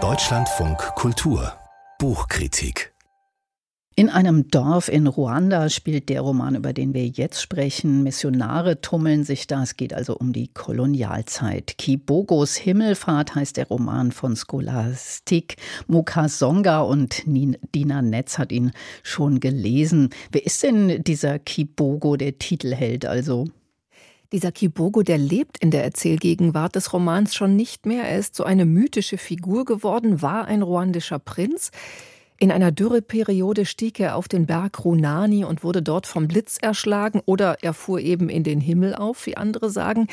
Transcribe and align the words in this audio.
Deutschlandfunk 0.00 0.78
Kultur 0.94 1.52
Buchkritik 1.98 2.94
in 3.96 4.10
einem 4.10 4.46
Dorf 4.48 4.88
in 4.88 5.08
Ruanda 5.08 5.68
spielt 5.68 6.08
der 6.08 6.20
Roman, 6.20 6.54
über 6.54 6.72
den 6.72 6.94
wir 6.94 7.08
jetzt 7.08 7.42
sprechen. 7.42 8.04
Missionare 8.04 8.80
tummeln 8.80 9.24
sich 9.24 9.48
da. 9.48 9.64
Es 9.64 9.76
geht 9.76 9.92
also 9.92 10.16
um 10.16 10.32
die 10.32 10.46
Kolonialzeit. 10.54 11.76
Kibogos 11.78 12.54
Himmelfahrt 12.54 13.34
heißt 13.34 13.56
der 13.56 13.66
Roman 13.66 14.12
von 14.12 14.36
Scholastik 14.36 15.56
Mukasonga 15.88 16.82
und 16.82 17.24
Dina 17.26 18.00
Netz 18.00 18.38
hat 18.38 18.52
ihn 18.52 18.70
schon 19.02 19.40
gelesen. 19.40 20.10
Wer 20.30 20.46
ist 20.46 20.62
denn 20.62 21.02
dieser 21.02 21.40
Kibogo, 21.40 22.16
der 22.16 22.38
Titelheld 22.38 23.04
also? 23.04 23.46
Dieser 24.30 24.52
Kibogo, 24.52 25.02
der 25.02 25.16
lebt 25.16 25.56
in 25.56 25.70
der 25.70 25.84
Erzählgegenwart 25.84 26.74
des 26.74 26.92
Romans 26.92 27.34
schon 27.34 27.56
nicht 27.56 27.86
mehr. 27.86 28.04
Er 28.04 28.18
ist 28.18 28.34
so 28.34 28.44
eine 28.44 28.66
mythische 28.66 29.16
Figur 29.16 29.64
geworden, 29.64 30.20
war 30.20 30.44
ein 30.44 30.60
ruandischer 30.60 31.18
Prinz. 31.18 31.70
In 32.38 32.52
einer 32.52 32.70
Dürreperiode 32.70 33.64
stieg 33.64 33.98
er 33.98 34.16
auf 34.16 34.28
den 34.28 34.44
Berg 34.44 34.84
Runani 34.84 35.44
und 35.46 35.64
wurde 35.64 35.80
dort 35.80 36.06
vom 36.06 36.28
Blitz 36.28 36.58
erschlagen 36.60 37.22
oder 37.24 37.62
er 37.62 37.72
fuhr 37.72 38.00
eben 38.00 38.28
in 38.28 38.44
den 38.44 38.60
Himmel 38.60 38.94
auf, 38.94 39.24
wie 39.24 39.38
andere 39.38 39.70
sagen. 39.70 40.08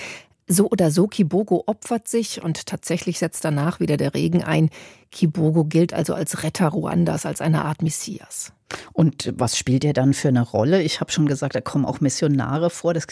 So 0.47 0.69
oder 0.69 0.91
so, 0.91 1.07
Kibogo 1.07 1.63
opfert 1.65 2.07
sich 2.07 2.41
und 2.41 2.67
tatsächlich 2.67 3.19
setzt 3.19 3.43
danach 3.43 3.81
wieder 3.81 3.97
der 3.97 4.13
Regen 4.13 4.43
ein. 4.43 4.69
Kibogo 5.11 5.65
gilt 5.65 5.93
also 5.93 6.13
als 6.13 6.41
Retter 6.41 6.69
Ruandas, 6.69 7.25
als 7.25 7.41
eine 7.41 7.65
Art 7.65 7.81
Messias. 7.81 8.53
Und 8.93 9.33
was 9.37 9.57
spielt 9.57 9.83
er 9.85 9.93
dann 9.93 10.13
für 10.13 10.29
eine 10.29 10.41
Rolle? 10.41 10.81
Ich 10.81 11.01
habe 11.01 11.11
schon 11.11 11.25
gesagt, 11.25 11.55
da 11.55 11.61
kommen 11.61 11.85
auch 11.85 12.01
Missionare 12.01 12.69
vor. 12.69 12.93
Das 12.93 13.07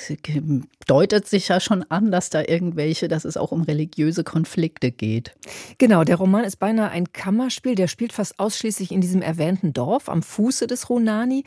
deutet 0.88 1.28
sich 1.28 1.48
ja 1.48 1.60
schon 1.60 1.84
an, 1.90 2.12
dass 2.12 2.30
da 2.30 2.42
irgendwelche, 2.42 3.08
dass 3.08 3.26
es 3.26 3.38
auch 3.38 3.52
um 3.52 3.64
religiöse 3.64 4.24
Konflikte 4.24 4.92
geht. 4.92 5.36
Genau, 5.78 6.04
der 6.04 6.18
Roman 6.18 6.44
ist 6.44 6.58
beinahe 6.58 6.90
ein 6.90 7.12
Kammerspiel. 7.14 7.76
Der 7.76 7.88
spielt 7.88 8.14
fast 8.14 8.40
ausschließlich 8.40 8.92
in 8.92 9.02
diesem 9.02 9.22
erwähnten 9.22 9.74
Dorf 9.74 10.10
am 10.10 10.24
Fuße 10.24 10.68
des 10.68 10.90
Runani 10.90 11.44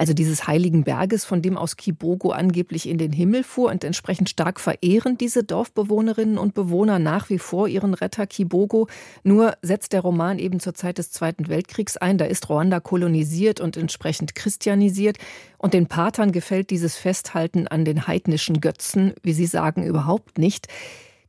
also 0.00 0.14
dieses 0.14 0.46
heiligen 0.46 0.82
Berges, 0.82 1.26
von 1.26 1.42
dem 1.42 1.58
aus 1.58 1.76
Kibogo 1.76 2.30
angeblich 2.30 2.88
in 2.88 2.96
den 2.96 3.12
Himmel 3.12 3.44
fuhr 3.44 3.70
und 3.70 3.84
entsprechend 3.84 4.30
stark 4.30 4.58
verehren 4.58 5.18
diese 5.18 5.44
Dorfbewohnerinnen 5.44 6.38
und 6.38 6.54
Bewohner 6.54 6.98
nach 6.98 7.28
wie 7.28 7.38
vor 7.38 7.68
ihren 7.68 7.92
Retter 7.92 8.26
Kibogo. 8.26 8.88
Nur 9.24 9.52
setzt 9.60 9.92
der 9.92 10.00
Roman 10.00 10.38
eben 10.38 10.58
zur 10.58 10.72
Zeit 10.72 10.96
des 10.96 11.10
Zweiten 11.10 11.48
Weltkriegs 11.48 11.98
ein. 11.98 12.16
Da 12.16 12.24
ist 12.24 12.48
Ruanda 12.48 12.80
kolonisiert 12.80 13.59
und 13.60 13.76
entsprechend 13.76 14.34
christianisiert. 14.34 15.18
Und 15.58 15.74
den 15.74 15.86
Patern 15.86 16.32
gefällt 16.32 16.70
dieses 16.70 16.96
Festhalten 16.96 17.68
an 17.68 17.84
den 17.84 18.06
heidnischen 18.06 18.60
Götzen, 18.60 19.14
wie 19.22 19.32
sie 19.32 19.46
sagen, 19.46 19.84
überhaupt 19.84 20.38
nicht. 20.38 20.68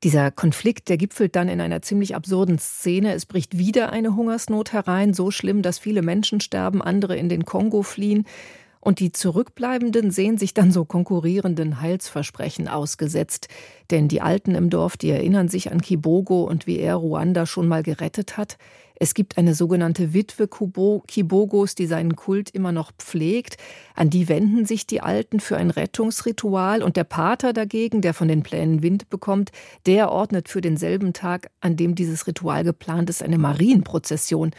Dieser 0.04 0.32
Konflikt, 0.32 0.90
der 0.90 0.98
gipfelt 0.98 1.36
dann 1.36 1.48
in 1.48 1.62
einer 1.62 1.84
ziemlich 1.84 2.16
absurden 2.16 2.58
Szene. 2.58 3.14
Es 3.14 3.28
bricht 3.28 3.60
wieder 3.60 3.92
eine 3.92 4.16
Hungersnot 4.16 4.74
herein, 4.74 5.14
so 5.14 5.30
schlimm, 5.30 5.62
dass 5.62 5.78
viele 5.78 6.02
Menschen 6.02 6.42
sterben, 6.42 6.82
andere 6.82 7.16
in 7.16 7.30
den 7.30 7.46
Kongo 7.46 7.84
fliehen. 7.84 8.26
Und 8.80 9.00
die 9.00 9.12
Zurückbleibenden 9.12 10.10
sehen 10.10 10.40
sich 10.40 10.56
dann 10.56 10.72
so 10.72 10.86
konkurrierenden 10.86 11.82
Heilsversprechen 11.82 12.68
ausgesetzt. 12.68 13.48
Denn 13.92 14.08
die 14.08 14.22
Alten 14.22 14.56
im 14.56 14.72
Dorf, 14.72 14.98
die 14.98 15.12
erinnern 15.12 15.50
sich 15.50 15.72
an 15.72 15.82
Kibogo 15.82 16.46
und 16.46 16.66
wie 16.66 16.80
er 16.80 16.96
Ruanda 16.96 17.46
schon 17.46 17.68
mal 17.68 17.84
gerettet 17.84 18.38
hat. 18.38 18.58
Es 19.02 19.16
gibt 19.16 19.40
eine 19.40 19.56
sogenannte 19.56 20.14
Witwe 20.14 20.48
Kibogos, 20.48 21.74
die 21.74 21.88
seinen 21.88 22.16
Kult 22.16 22.52
immer 22.52 22.72
noch 22.72 22.92
pflegt. 22.92 23.58
An 23.96 24.12
die 24.12 24.30
wenden 24.30 24.68
sich 24.68 24.86
die 24.86 25.02
Alten 25.02 25.40
für 25.40 25.58
ein 25.58 25.72
Rettungsritual. 25.72 26.84
Und 26.84 26.98
der 26.98 27.04
Pater 27.04 27.52
dagegen, 27.52 28.02
der 28.02 28.14
von 28.14 28.28
den 28.28 28.44
Plänen 28.44 28.84
Wind 28.84 29.10
bekommt, 29.10 29.52
der 29.88 30.12
ordnet 30.12 30.50
für 30.50 30.62
denselben 30.62 31.14
Tag, 31.14 31.50
an 31.62 31.78
dem 31.78 31.96
dieses 31.96 32.28
Ritual 32.28 32.64
geplant 32.64 33.10
ist, 33.10 33.24
eine 33.24 33.40
Marienprozession 33.40 34.52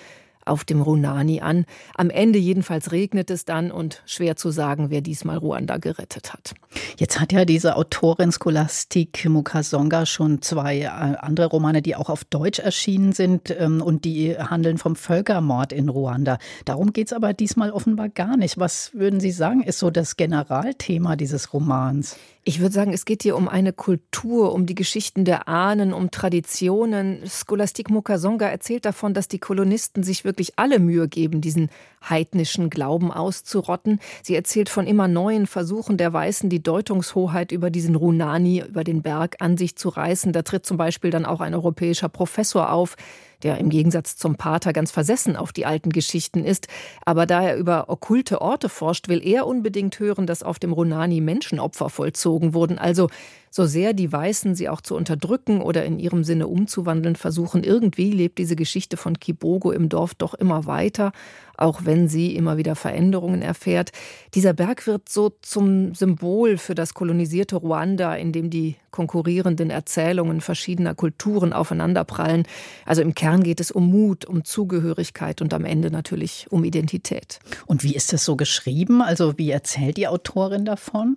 auf 0.45 0.65
dem 0.65 0.81
Runani 0.81 1.41
an. 1.41 1.65
Am 1.95 2.11
Ende 2.11 2.39
jedenfalls 2.39 2.93
regnet 2.93 3.31
es 3.31 3.45
dann 3.45 3.71
und 3.71 4.03
schwer 4.07 4.37
zu 4.37 4.51
sagen, 4.51 4.91
wer 4.91 5.01
diesmal 5.01 5.39
Ruanda 5.39 5.77
gerettet 5.77 6.33
hat. 6.33 6.55
Jetzt 6.97 7.21
hat 7.21 7.33
ja 7.33 7.45
diese 7.45 7.77
Autorin 7.77 8.33
Scholastik 8.33 9.25
Mukasonga 9.29 10.07
schon 10.07 10.43
zwei 10.43 10.81
äh, 10.81 10.87
andere 10.87 11.47
Romane, 11.47 11.83
die 11.83 11.97
auch 11.97 12.09
auf 12.09 12.25
Deutsch 12.25 12.59
erschienen 12.59 13.13
sind 13.13 13.55
ähm, 13.57 13.83
und 13.83 14.05
die 14.05 14.37
handeln 14.37 14.79
vom 14.79 14.97
Völkermord 14.97 15.73
in 15.73 15.89
Ruanda. 15.89 16.39
Darum 16.65 16.93
geht 16.93 17.09
es 17.09 17.13
aber 17.13 17.33
diesmal 17.33 17.71
offenbar 17.71 18.09
gar 18.09 18.37
nicht. 18.37 18.59
Was 18.59 18.93
würden 18.95 19.21
Sie 19.21 19.33
sagen, 19.33 19.63
ist 19.63 19.79
so 19.79 19.91
das 19.91 20.17
Generalthema 20.17 21.17
dieses 21.17 21.53
Romans? 21.53 22.17
Ich 22.45 22.59
würde 22.59 22.75
sagen, 22.75 22.93
es 22.93 23.05
geht 23.05 23.23
hier 23.23 23.37
um 23.37 23.49
eine 23.49 23.73
Kultur, 23.73 24.53
um 24.53 24.67
die 24.67 24.75
Geschichten 24.75 25.25
der 25.25 25.47
Ahnen, 25.47 25.93
um 25.93 26.11
Traditionen. 26.11 27.23
Scholastik 27.25 27.89
Mukasonga 27.89 28.49
erzählt 28.49 28.85
davon, 28.85 29.15
dass 29.15 29.29
die 29.29 29.39
Kolonisten 29.39 30.03
sich 30.03 30.25
wirklich 30.25 30.32
alle 30.57 30.79
Mühe 30.79 31.09
geben, 31.09 31.41
diesen 31.41 31.71
heidnischen 32.09 32.71
Glauben 32.71 33.13
auszurotten. 33.13 34.01
Sie 34.23 34.35
erzählt 34.35 34.69
von 34.69 34.87
immer 34.87 35.09
neuen 35.09 35.47
Versuchen 35.47 35.97
der 35.97 36.13
Weißen, 36.13 36.51
die 36.51 36.63
Deutungshoheit 36.63 37.53
über 37.53 37.71
diesen 37.71 37.95
Runani, 37.95 38.65
über 38.67 38.85
den 38.85 39.03
Berg 39.03 39.37
an 39.41 39.57
sich 39.57 39.77
zu 39.77 39.89
reißen. 39.89 40.33
Da 40.33 40.43
tritt 40.43 40.67
zum 40.67 40.77
Beispiel 40.77 41.11
dann 41.11 41.25
auch 41.25 41.41
ein 41.41 41.55
europäischer 41.55 42.09
Professor 42.09 42.73
auf, 42.73 42.97
der 43.43 43.59
im 43.59 43.71
Gegensatz 43.71 44.17
zum 44.17 44.37
Pater 44.37 44.73
ganz 44.73 44.91
versessen 44.91 45.37
auf 45.37 45.53
die 45.53 45.67
alten 45.67 45.91
Geschichten 45.91 46.45
ist. 46.45 46.69
Aber 47.05 47.27
da 47.27 47.43
er 47.43 47.57
über 47.57 47.89
okkulte 47.89 48.41
Orte 48.41 48.69
forscht, 48.69 49.09
will 49.09 49.21
er 49.25 49.47
unbedingt 49.47 49.99
hören, 49.99 50.27
dass 50.27 50.43
auf 50.43 50.59
dem 50.59 50.73
Runani 50.73 51.21
Menschenopfer 51.21 51.91
vollzogen 51.91 52.55
wurden. 52.55 52.79
Also 52.79 53.09
so 53.53 53.67
sehr 53.67 53.93
die 53.93 54.11
Weißen 54.11 54.55
sie 54.55 54.71
auch 54.71 54.81
zu 54.81 54.97
unterdrücken 54.97 55.61
oder 55.61 55.85
in 55.85 55.99
ihrem 55.99 56.25
Sinne 56.25 56.47
umzuwandeln 56.47 57.17
versuchen, 57.17 57.63
irgendwie 57.63 58.11
lebt 58.11 58.39
diese 58.39 58.57
Geschichte 58.57 58.97
von 58.97 59.21
Kibogo 59.21 59.73
im 59.73 59.91
Dorf 59.91 60.15
doch 60.15 60.33
immer 60.33 60.65
weiter, 60.65 61.13
auch 61.59 61.85
wenn 61.85 62.09
sie 62.09 62.35
immer 62.35 62.57
wieder 62.57 62.75
Veränderungen 62.75 63.43
erfährt. 63.43 63.93
Dieser 64.33 64.55
Berg 64.55 64.87
wird 64.87 65.11
so 65.11 65.35
zum 65.43 65.95
Symbol 65.95 66.57
für 66.57 66.75
das 66.75 66.95
kolonisierte 66.95 67.57
Ruanda, 67.57 68.15
in 68.15 68.33
dem 68.33 68.49
die 68.49 68.77
konkurrierenden 68.91 69.69
Erzählungen 69.69 70.41
verschiedener 70.41 70.95
Kulturen 70.95 71.53
aufeinanderprallen. 71.53 72.45
Also 72.87 73.03
im 73.03 73.15
Kern 73.15 73.43
geht 73.43 73.61
es 73.61 73.71
um 73.71 73.91
Mut, 73.91 74.25
um 74.25 74.45
Zugehörigkeit 74.45 75.43
und 75.43 75.53
am 75.53 75.67
Ende 75.67 75.91
natürlich 75.91 76.47
um 76.49 76.65
Identität. 76.65 77.39
Und 77.67 77.85
wie 77.85 77.95
ist 77.95 78.15
das 78.15 78.25
so 78.25 78.35
geschrieben? 78.35 79.03
Also 79.03 79.37
wie 79.37 79.51
erzählt 79.51 79.99
die 79.99 80.09
Autorin 80.09 80.65
davon? 80.65 81.17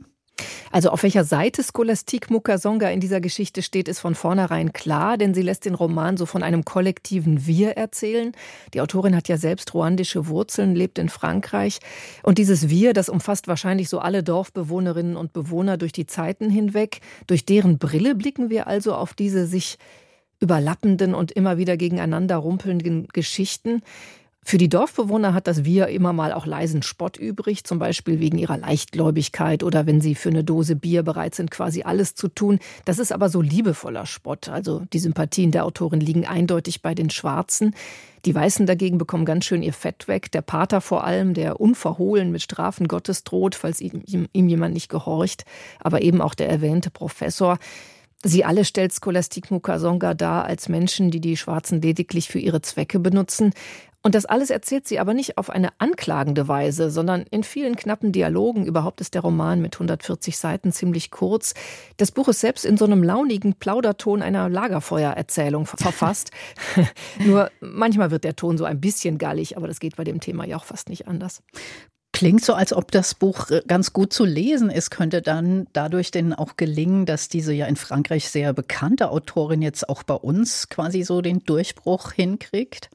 Also 0.72 0.90
auf 0.90 1.04
welcher 1.04 1.24
Seite 1.24 1.64
Scholastik 1.64 2.30
Mukasonga 2.30 2.90
in 2.90 3.00
dieser 3.00 3.22
Geschichte 3.22 3.62
steht, 3.62 3.88
ist 3.88 4.00
von 4.00 4.16
vornherein 4.16 4.74
klar, 4.74 5.18
denn 5.18 5.34
sie 5.34 5.42
lässt 5.42 5.66
den 5.66 5.76
Roman 5.76 6.18
so 6.18 6.26
von 6.26 6.44
einem 6.44 6.66
kollektiven 6.66 7.48
Wir 7.48 7.78
erzählen. 7.78 8.34
Die 8.74 8.82
Autorin 8.82 9.16
hat 9.16 9.28
ja 9.28 9.38
selbst 9.38 9.74
ruandische 9.74 10.28
Wurzeln, 10.28 10.76
lebt 10.76 11.00
in 11.00 11.10
Frankreich. 11.10 11.80
Und 12.24 12.38
dieses 12.38 12.70
Wir, 12.70 12.94
das 12.94 13.10
umfasst 13.10 13.48
wahrscheinlich 13.48 13.88
so 13.88 14.00
alle 14.00 14.24
Dorfbewohnerinnen 14.24 15.16
und 15.16 15.34
Bewohner 15.34 15.78
durch 15.78 15.94
die 15.94 16.08
Zeiten 16.08 16.50
hinweg. 16.50 17.00
Durch 17.28 17.46
deren 17.46 17.78
Brille 17.78 18.16
blicken 18.16 18.50
wir 18.50 18.68
also 18.68 18.96
auf 18.96 19.14
diese 19.14 19.48
sich 19.48 19.78
überlappenden 20.42 21.16
und 21.16 21.32
immer 21.32 21.58
wieder 21.58 21.78
gegeneinander 21.78 22.36
rumpelnden 22.36 23.08
Geschichten. 23.14 23.82
Für 24.48 24.60
die 24.60 24.70
Dorfbewohner 24.70 25.34
hat 25.34 25.48
das 25.48 25.66
Wir 25.66 25.88
immer 25.88 26.14
mal 26.14 26.32
auch 26.32 26.46
leisen 26.46 26.84
Spott 26.84 27.18
übrig, 27.18 27.64
zum 27.64 27.80
Beispiel 27.80 28.20
wegen 28.20 28.38
ihrer 28.38 28.60
Leichtgläubigkeit 28.60 29.64
oder 29.64 29.88
wenn 29.88 30.02
sie 30.02 30.14
für 30.14 30.30
eine 30.30 30.44
Dose 30.44 30.76
Bier 30.76 31.02
bereit 31.02 31.34
sind, 31.34 31.50
quasi 31.50 31.82
alles 31.82 32.14
zu 32.14 32.28
tun. 32.28 32.60
Das 32.86 33.00
ist 33.00 33.12
aber 33.12 33.30
so 33.30 33.42
liebevoller 33.42 34.06
Spott. 34.06 34.48
Also 34.48 34.84
die 34.94 35.00
Sympathien 35.00 35.50
der 35.50 35.66
Autorin 35.66 36.00
liegen 36.00 36.28
eindeutig 36.28 36.84
bei 36.84 36.94
den 36.94 37.10
Schwarzen. 37.10 37.74
Die 38.26 38.36
Weißen 38.36 38.68
dagegen 38.68 39.00
bekommen 39.00 39.26
ganz 39.26 39.46
schön 39.46 39.64
ihr 39.64 39.74
Fett 39.74 40.08
weg. 40.08 40.32
Der 40.32 40.44
Pater 40.44 40.80
vor 40.80 41.06
allem, 41.06 41.34
der 41.34 41.60
unverhohlen 41.60 42.32
mit 42.32 42.44
Strafen 42.44 42.88
Gottes 42.88 43.24
droht, 43.24 43.56
falls 43.56 43.82
ihm, 43.82 44.04
ihm 44.06 44.48
jemand 44.48 44.76
nicht 44.76 44.90
gehorcht. 44.90 45.44
Aber 45.80 46.04
eben 46.04 46.22
auch 46.22 46.36
der 46.36 46.50
erwähnte 46.50 46.92
Professor. 46.92 47.58
Sie 48.28 48.44
alle 48.44 48.66
stellt 48.66 48.92
Scholastik 48.92 49.52
Mukasonga 49.52 50.16
dar 50.16 50.46
als 50.46 50.68
Menschen, 50.68 51.12
die 51.12 51.20
die 51.20 51.38
Schwarzen 51.38 51.80
lediglich 51.80 52.28
für 52.28 52.40
ihre 52.40 52.60
Zwecke 52.60 52.98
benutzen. 52.98 53.54
Und 54.02 54.16
das 54.16 54.26
alles 54.26 54.50
erzählt 54.50 54.88
sie 54.88 54.98
aber 54.98 55.14
nicht 55.14 55.38
auf 55.38 55.52
eine 55.52 55.70
anklagende 55.78 56.48
Weise, 56.48 56.90
sondern 56.90 57.26
in 57.30 57.44
vielen 57.44 57.76
knappen 57.76 58.12
Dialogen. 58.12 58.66
Überhaupt 58.66 59.00
ist 59.00 59.14
der 59.14 59.22
Roman 59.22 59.62
mit 59.62 59.76
140 59.76 60.40
Seiten 60.40 60.72
ziemlich 60.72 61.12
kurz. 61.12 61.54
Das 61.98 62.12
Buch 62.12 62.28
ist 62.28 62.42
selbst 62.42 62.66
in 62.66 62.78
so 62.78 62.86
einem 62.86 63.04
launigen 63.04 63.54
Plauderton 63.54 64.24
einer 64.24 64.50
Lagerfeuererzählung 64.50 65.68
verfasst. 65.68 66.32
Nur 67.24 67.52
manchmal 67.60 68.10
wird 68.10 68.24
der 68.24 68.36
Ton 68.36 68.58
so 68.58 68.66
ein 68.66 68.82
bisschen 68.82 69.20
gallig, 69.20 69.56
aber 69.56 69.68
das 69.68 69.80
geht 69.80 69.98
bei 69.98 70.04
dem 70.04 70.20
Thema 70.20 70.48
ja 70.48 70.58
auch 70.58 70.66
fast 70.66 70.90
nicht 70.90 71.08
anders. 71.08 71.44
Klingt 72.16 72.46
so, 72.46 72.54
als 72.54 72.72
ob 72.72 72.92
das 72.92 73.14
Buch 73.14 73.48
ganz 73.68 73.92
gut 73.92 74.14
zu 74.14 74.24
lesen 74.24 74.70
ist. 74.70 74.90
Könnte 74.90 75.22
dann 75.22 75.68
dadurch 75.74 76.12
denn 76.12 76.34
auch 76.34 76.56
gelingen, 76.56 77.06
dass 77.06 77.28
diese 77.28 77.52
ja 77.52 77.66
in 77.66 77.76
Frankreich 77.76 78.30
sehr 78.30 78.54
bekannte 78.54 79.10
Autorin 79.10 79.62
jetzt 79.62 79.90
auch 79.90 80.02
bei 80.02 80.14
uns 80.14 80.70
quasi 80.70 81.04
so 81.04 81.22
den 81.22 81.44
Durchbruch 81.44 82.14
hinkriegt? 82.14 82.90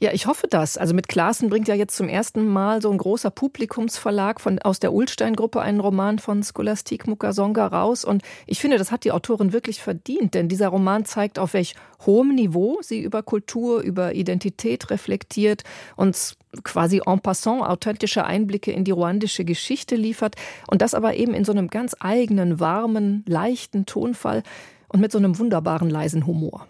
Ja, 0.00 0.12
ich 0.12 0.26
hoffe 0.26 0.46
das. 0.48 0.76
Also 0.76 0.94
mit 0.94 1.08
Klaassen 1.08 1.48
bringt 1.48 1.68
ja 1.68 1.74
jetzt 1.74 1.96
zum 1.96 2.08
ersten 2.08 2.46
Mal 2.46 2.82
so 2.82 2.90
ein 2.90 2.98
großer 2.98 3.30
Publikumsverlag 3.30 4.40
von, 4.40 4.58
aus 4.58 4.80
der 4.80 4.92
Ulstein-Gruppe 4.92 5.60
einen 5.60 5.80
Roman 5.80 6.18
von 6.18 6.42
Scholastique 6.42 7.08
Mukasonga 7.08 7.66
raus. 7.66 8.04
Und 8.04 8.22
ich 8.46 8.60
finde, 8.60 8.78
das 8.78 8.90
hat 8.90 9.04
die 9.04 9.12
Autorin 9.12 9.52
wirklich 9.52 9.80
verdient, 9.80 10.34
denn 10.34 10.48
dieser 10.48 10.68
Roman 10.68 11.04
zeigt, 11.04 11.38
auf 11.38 11.54
welch 11.54 11.74
hohem 12.04 12.34
Niveau 12.34 12.78
sie 12.82 13.00
über 13.00 13.22
Kultur, 13.22 13.80
über 13.80 14.14
Identität 14.14 14.90
reflektiert 14.90 15.64
und 15.96 16.36
quasi 16.62 17.00
en 17.06 17.20
passant 17.20 17.62
authentische 17.62 18.24
Einblicke 18.24 18.72
in 18.72 18.84
die 18.84 18.90
ruandische 18.90 19.44
Geschichte 19.44 19.96
liefert. 19.96 20.36
Und 20.68 20.82
das 20.82 20.94
aber 20.94 21.14
eben 21.14 21.34
in 21.34 21.44
so 21.44 21.52
einem 21.52 21.68
ganz 21.68 21.96
eigenen, 22.00 22.60
warmen, 22.60 23.24
leichten 23.26 23.86
Tonfall 23.86 24.42
und 24.88 25.00
mit 25.00 25.12
so 25.12 25.18
einem 25.18 25.38
wunderbaren, 25.38 25.88
leisen 25.88 26.26
Humor. 26.26 26.68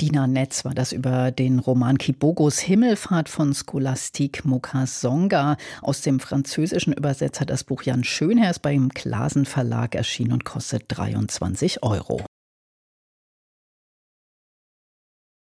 Dina 0.00 0.28
Netz 0.28 0.64
war 0.64 0.74
das 0.74 0.92
über 0.92 1.32
den 1.32 1.58
Roman 1.58 1.98
Kibogos 1.98 2.60
Himmelfahrt 2.60 3.28
von 3.28 3.52
Scholastique 3.52 4.46
Mukasonga. 4.46 5.56
Aus 5.82 6.02
dem 6.02 6.20
französischen 6.20 6.92
Übersetzer 6.92 7.44
das 7.44 7.64
Buch 7.64 7.82
Jan 7.82 8.04
Schönherr 8.04 8.52
ist 8.52 8.62
beim 8.62 8.90
Klasen 8.90 9.44
Verlag 9.44 9.96
erschienen 9.96 10.34
und 10.34 10.44
kostet 10.44 10.84
23 10.86 11.82
Euro. 11.82 12.27